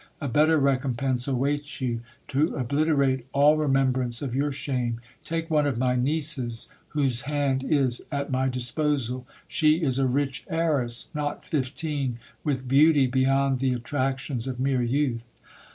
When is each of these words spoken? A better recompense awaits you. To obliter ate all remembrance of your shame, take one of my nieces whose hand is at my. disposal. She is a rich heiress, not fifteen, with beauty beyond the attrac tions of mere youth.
A 0.19 0.27
better 0.27 0.57
recompense 0.57 1.27
awaits 1.27 1.79
you. 1.79 2.01
To 2.29 2.53
obliter 2.55 3.05
ate 3.07 3.27
all 3.33 3.55
remembrance 3.55 4.23
of 4.23 4.33
your 4.33 4.51
shame, 4.51 4.99
take 5.23 5.51
one 5.51 5.67
of 5.67 5.77
my 5.77 5.95
nieces 5.95 6.69
whose 6.87 7.21
hand 7.29 7.63
is 7.63 8.01
at 8.11 8.31
my. 8.31 8.47
disposal. 8.49 9.27
She 9.47 9.83
is 9.83 9.99
a 9.99 10.07
rich 10.07 10.43
heiress, 10.49 11.09
not 11.13 11.45
fifteen, 11.45 12.17
with 12.43 12.67
beauty 12.67 13.05
beyond 13.05 13.59
the 13.59 13.75
attrac 13.75 14.17
tions 14.17 14.47
of 14.47 14.59
mere 14.59 14.81
youth. 14.81 15.29